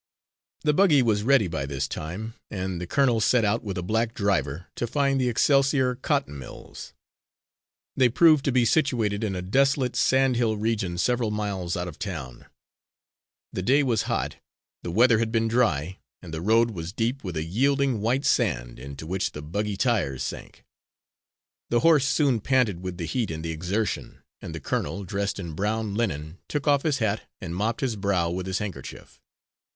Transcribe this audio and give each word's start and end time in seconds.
The 0.61 0.73
buggy 0.73 1.03
was 1.03 1.21
ready 1.21 1.47
by 1.47 1.67
this 1.67 1.87
time, 1.87 2.33
and 2.49 2.81
the 2.81 2.87
colonel 2.87 3.21
set 3.21 3.45
out, 3.45 3.63
with 3.63 3.77
a 3.77 3.83
black 3.83 4.15
driver, 4.15 4.65
to 4.77 4.87
find 4.87 5.21
the 5.21 5.29
Excelsior 5.29 5.93
Cotton 5.93 6.39
Mills. 6.39 6.93
They 7.95 8.09
proved 8.09 8.43
to 8.45 8.51
be 8.51 8.65
situated 8.65 9.23
in 9.23 9.35
a 9.35 9.43
desolate 9.43 9.95
sandhill 9.95 10.57
region 10.57 10.97
several 10.97 11.29
miles 11.29 11.77
out 11.77 11.87
of 11.87 11.99
town. 11.99 12.47
The 13.53 13.61
day 13.61 13.83
was 13.83 14.09
hot; 14.09 14.37
the 14.81 14.89
weather 14.89 15.19
had 15.19 15.31
been 15.31 15.47
dry, 15.47 15.99
and 16.19 16.33
the 16.33 16.41
road 16.41 16.71
was 16.71 16.91
deep 16.93 17.23
with 17.23 17.37
a 17.37 17.43
yielding 17.43 18.01
white 18.01 18.25
sand 18.25 18.79
into 18.79 19.05
which 19.05 19.33
the 19.33 19.43
buggy 19.43 19.77
tires 19.77 20.23
sank. 20.23 20.63
The 21.69 21.81
horse 21.81 22.07
soon 22.07 22.39
panted 22.41 22.81
with 22.81 22.97
the 22.97 23.05
heat 23.05 23.29
and 23.29 23.45
the 23.45 23.51
exertion, 23.51 24.23
and 24.41 24.55
the 24.55 24.59
colonel, 24.59 25.03
dressed 25.03 25.37
in 25.39 25.53
brown 25.53 25.93
linen, 25.93 26.39
took 26.47 26.67
off 26.67 26.81
his 26.81 26.97
hat 26.97 27.21
and 27.39 27.55
mopped 27.55 27.81
his 27.81 27.95
brow 27.95 28.31
with 28.31 28.47
his 28.47 28.57
handkerchief. 28.57 29.21